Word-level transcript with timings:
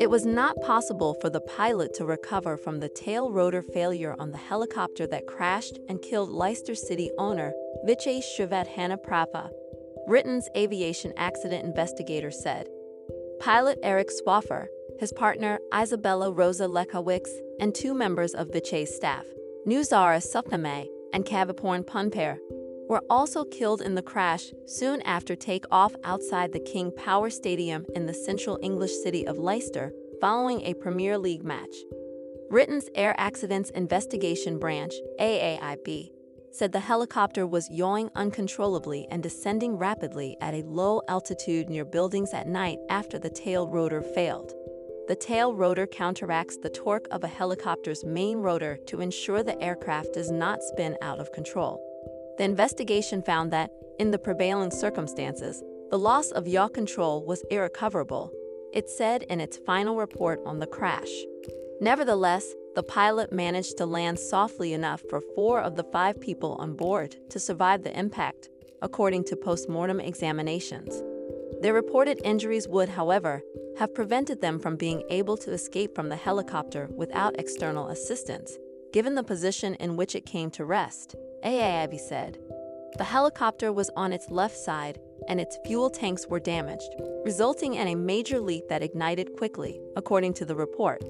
It 0.00 0.08
was 0.08 0.24
not 0.24 0.58
possible 0.62 1.12
for 1.20 1.28
the 1.28 1.42
pilot 1.42 1.92
to 1.94 2.06
recover 2.06 2.56
from 2.56 2.80
the 2.80 2.88
tail 2.88 3.30
rotor 3.30 3.60
failure 3.60 4.16
on 4.18 4.30
the 4.30 4.38
helicopter 4.38 5.06
that 5.08 5.26
crashed 5.26 5.78
and 5.90 6.00
killed 6.00 6.30
Leicester 6.30 6.74
City 6.74 7.10
owner 7.18 7.52
Vichai 7.86 8.22
Srivaddhanaprabha. 8.22 9.50
Britain's 10.06 10.48
aviation 10.56 11.12
accident 11.18 11.66
investigator 11.66 12.30
said. 12.30 12.66
Pilot 13.40 13.78
Eric 13.82 14.08
Swaffer, 14.08 14.68
his 14.98 15.12
partner 15.12 15.58
Izabela 15.70 16.34
Roza 16.34 16.66
Lechowicz, 16.66 17.28
and 17.60 17.74
two 17.74 17.92
members 17.92 18.32
of 18.32 18.48
Vichai's 18.48 18.94
staff, 18.94 19.26
Nusara 19.66 20.22
Suknamai 20.22 20.88
and 21.12 21.26
Kaveporn 21.26 21.84
Punpare, 21.84 22.38
were 22.90 23.04
also 23.08 23.44
killed 23.44 23.80
in 23.80 23.94
the 23.94 24.02
crash 24.02 24.50
soon 24.66 25.00
after 25.02 25.36
takeoff 25.36 25.94
outside 26.02 26.52
the 26.52 26.58
King 26.58 26.90
Power 26.90 27.30
Stadium 27.30 27.86
in 27.94 28.06
the 28.06 28.12
central 28.12 28.58
English 28.64 28.90
city 29.04 29.24
of 29.28 29.38
Leicester 29.38 29.92
following 30.20 30.60
a 30.62 30.74
Premier 30.74 31.16
League 31.16 31.44
match. 31.44 31.72
Britain's 32.50 32.88
Air 32.96 33.14
Accidents 33.16 33.70
Investigation 33.70 34.58
Branch, 34.58 34.92
AAIB, 35.20 36.10
said 36.50 36.72
the 36.72 36.80
helicopter 36.80 37.46
was 37.46 37.70
yawing 37.70 38.10
uncontrollably 38.16 39.06
and 39.08 39.22
descending 39.22 39.76
rapidly 39.76 40.36
at 40.40 40.54
a 40.54 40.66
low 40.66 41.00
altitude 41.06 41.70
near 41.70 41.84
buildings 41.84 42.34
at 42.34 42.48
night 42.48 42.78
after 42.90 43.20
the 43.20 43.30
tail 43.30 43.68
rotor 43.68 44.02
failed. 44.02 44.52
The 45.06 45.14
tail 45.14 45.54
rotor 45.54 45.86
counteracts 45.86 46.56
the 46.56 46.70
torque 46.70 47.06
of 47.12 47.22
a 47.22 47.28
helicopter's 47.28 48.04
main 48.04 48.38
rotor 48.38 48.80
to 48.88 49.00
ensure 49.00 49.44
the 49.44 49.62
aircraft 49.62 50.14
does 50.14 50.32
not 50.32 50.60
spin 50.64 50.96
out 51.02 51.20
of 51.20 51.30
control. 51.30 51.86
The 52.40 52.44
investigation 52.44 53.20
found 53.20 53.52
that, 53.52 53.70
in 53.98 54.12
the 54.12 54.18
prevailing 54.18 54.70
circumstances, 54.70 55.62
the 55.90 55.98
loss 55.98 56.30
of 56.30 56.48
yaw 56.48 56.68
control 56.68 57.22
was 57.22 57.44
irrecoverable, 57.50 58.32
it 58.72 58.88
said 58.88 59.24
in 59.24 59.42
its 59.42 59.58
final 59.58 59.96
report 59.96 60.40
on 60.46 60.58
the 60.58 60.66
crash. 60.66 61.10
Nevertheless, 61.82 62.54
the 62.74 62.82
pilot 62.82 63.30
managed 63.30 63.76
to 63.76 63.84
land 63.84 64.18
softly 64.18 64.72
enough 64.72 65.02
for 65.10 65.20
four 65.34 65.60
of 65.60 65.76
the 65.76 65.84
five 65.84 66.18
people 66.18 66.54
on 66.54 66.72
board 66.76 67.14
to 67.28 67.38
survive 67.38 67.82
the 67.82 67.94
impact, 67.94 68.48
according 68.80 69.24
to 69.24 69.36
postmortem 69.36 70.00
examinations. 70.00 71.02
Their 71.60 71.74
reported 71.74 72.22
injuries 72.24 72.66
would, 72.66 72.88
however, 72.88 73.42
have 73.78 73.94
prevented 73.94 74.40
them 74.40 74.58
from 74.58 74.76
being 74.76 75.02
able 75.10 75.36
to 75.36 75.52
escape 75.52 75.94
from 75.94 76.08
the 76.08 76.16
helicopter 76.16 76.88
without 76.96 77.38
external 77.38 77.88
assistance, 77.88 78.56
given 78.92 79.14
the 79.14 79.22
position 79.22 79.74
in 79.74 79.96
which 79.96 80.14
it 80.14 80.26
came 80.26 80.50
to 80.52 80.64
rest. 80.64 81.14
AAIB 81.44 81.98
said. 81.98 82.38
The 82.98 83.04
helicopter 83.04 83.72
was 83.72 83.90
on 83.96 84.12
its 84.12 84.30
left 84.30 84.56
side 84.56 84.98
and 85.28 85.40
its 85.40 85.58
fuel 85.64 85.90
tanks 85.90 86.26
were 86.26 86.40
damaged, 86.40 86.94
resulting 87.24 87.74
in 87.74 87.88
a 87.88 87.94
major 87.94 88.40
leak 88.40 88.68
that 88.68 88.82
ignited 88.82 89.36
quickly, 89.36 89.80
according 89.96 90.34
to 90.34 90.44
the 90.44 90.56
report. 90.56 91.02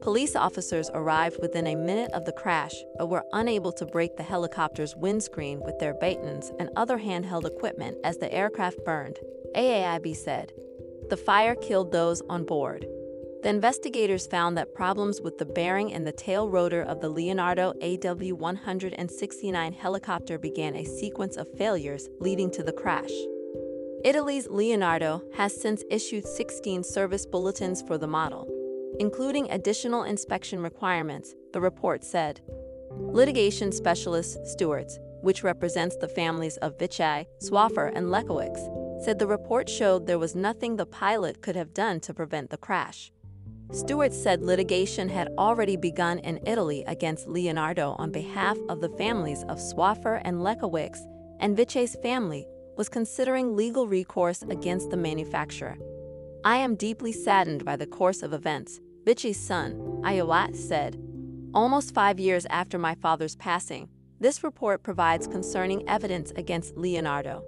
Police 0.00 0.36
officers 0.36 0.90
arrived 0.94 1.38
within 1.40 1.66
a 1.66 1.74
minute 1.74 2.12
of 2.12 2.24
the 2.24 2.32
crash 2.32 2.74
but 2.96 3.08
were 3.08 3.24
unable 3.32 3.72
to 3.72 3.86
break 3.86 4.16
the 4.16 4.22
helicopter's 4.22 4.94
windscreen 4.94 5.60
with 5.64 5.78
their 5.78 5.94
batons 5.94 6.52
and 6.58 6.70
other 6.76 6.98
handheld 6.98 7.44
equipment 7.44 7.96
as 8.04 8.18
the 8.18 8.32
aircraft 8.32 8.84
burned, 8.84 9.18
AAIB 9.56 10.14
said. 10.14 10.52
The 11.08 11.16
fire 11.16 11.54
killed 11.54 11.92
those 11.92 12.22
on 12.28 12.44
board. 12.44 12.86
The 13.42 13.50
investigators 13.50 14.26
found 14.26 14.56
that 14.56 14.74
problems 14.74 15.20
with 15.20 15.38
the 15.38 15.44
bearing 15.44 15.92
and 15.92 16.06
the 16.06 16.12
tail 16.12 16.48
rotor 16.48 16.82
of 16.82 17.00
the 17.00 17.08
Leonardo 17.08 17.72
AW 17.80 18.34
169 18.34 19.72
helicopter 19.72 20.38
began 20.38 20.74
a 20.74 20.84
sequence 20.84 21.36
of 21.36 21.46
failures 21.56 22.08
leading 22.18 22.50
to 22.52 22.62
the 22.62 22.72
crash. 22.72 23.10
Italy's 24.04 24.48
Leonardo 24.48 25.22
has 25.34 25.60
since 25.60 25.84
issued 25.90 26.26
16 26.26 26.82
service 26.82 27.26
bulletins 27.26 27.82
for 27.82 27.98
the 27.98 28.06
model, 28.06 28.48
including 28.98 29.50
additional 29.50 30.04
inspection 30.04 30.60
requirements, 30.60 31.34
the 31.52 31.60
report 31.60 32.04
said. 32.04 32.40
Litigation 32.90 33.70
specialist 33.72 34.46
Stewarts, 34.46 34.98
which 35.22 35.42
represents 35.42 35.96
the 35.96 36.08
families 36.08 36.56
of 36.58 36.78
Vichai, 36.78 37.26
Swaffer, 37.42 37.92
and 37.94 38.06
Lechowicz, 38.06 39.04
said 39.04 39.18
the 39.18 39.26
report 39.26 39.68
showed 39.68 40.06
there 40.06 40.18
was 40.18 40.34
nothing 40.34 40.76
the 40.76 40.86
pilot 40.86 41.42
could 41.42 41.56
have 41.56 41.74
done 41.74 42.00
to 42.00 42.14
prevent 42.14 42.50
the 42.50 42.56
crash. 42.56 43.12
Stewart 43.72 44.12
said 44.12 44.42
litigation 44.42 45.08
had 45.08 45.28
already 45.38 45.76
begun 45.76 46.18
in 46.20 46.40
Italy 46.46 46.84
against 46.86 47.26
Leonardo 47.26 47.96
on 47.98 48.12
behalf 48.12 48.56
of 48.68 48.80
the 48.80 48.88
families 48.90 49.42
of 49.48 49.58
Swaffer 49.58 50.22
and 50.24 50.38
Lechowicz, 50.38 51.00
and 51.40 51.56
Vichai's 51.56 51.96
family 51.96 52.46
was 52.76 52.88
considering 52.88 53.56
legal 53.56 53.88
recourse 53.88 54.42
against 54.42 54.90
the 54.90 54.96
manufacturer. 54.96 55.76
I 56.44 56.58
am 56.58 56.76
deeply 56.76 57.10
saddened 57.10 57.64
by 57.64 57.74
the 57.74 57.86
course 57.86 58.22
of 58.22 58.32
events, 58.32 58.80
Vichai's 59.04 59.38
son, 59.38 59.74
Aiyawatt, 60.02 60.54
said. 60.54 60.96
Almost 61.52 61.92
five 61.92 62.20
years 62.20 62.46
after 62.50 62.78
my 62.78 62.94
father's 62.94 63.34
passing, 63.34 63.88
this 64.20 64.44
report 64.44 64.84
provides 64.84 65.26
concerning 65.26 65.86
evidence 65.88 66.30
against 66.36 66.76
Leonardo. 66.76 67.42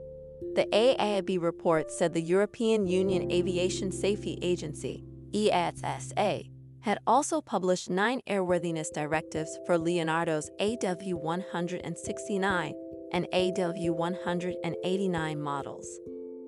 The 0.54 0.66
AAIB 0.72 1.40
report 1.40 1.92
said 1.92 2.12
the 2.12 2.20
European 2.22 2.86
Union 2.86 3.30
Aviation 3.30 3.92
Safety 3.92 4.38
Agency 4.42 5.04
EASA, 5.32 6.50
had 6.80 6.98
also 7.06 7.40
published 7.40 7.88
nine 7.90 8.20
airworthiness 8.28 8.92
directives 8.92 9.58
for 9.66 9.76
Leonardo's 9.76 10.48
AW169 10.60 12.72
and 13.12 13.26
AW189 13.34 15.38
models. 15.38 15.98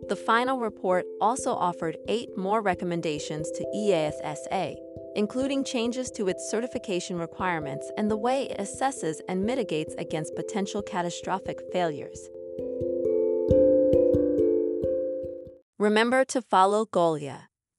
The 0.08 0.16
final 0.16 0.58
report 0.58 1.04
also 1.20 1.52
offered 1.52 1.98
eight 2.08 2.30
more 2.36 2.62
recommendations 2.62 3.50
to 3.52 3.64
EASA, 3.76 4.74
including 5.14 5.62
changes 5.62 6.10
to 6.12 6.28
its 6.28 6.50
certification 6.50 7.18
requirements 7.18 7.90
and 7.96 8.10
the 8.10 8.16
way 8.16 8.44
it 8.44 8.58
assesses 8.58 9.20
and 9.28 9.44
mitigates 9.44 9.94
against 9.98 10.34
potential 10.34 10.82
catastrophic 10.82 11.60
failures. 11.72 12.28
Remember 15.78 16.24
to 16.26 16.42
follow 16.42 16.84
Golia 16.86 17.49